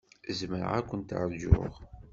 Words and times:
Zemreɣ 0.39 0.71
ad 0.77 0.85
kent-ṛjuɣ. 0.89 1.73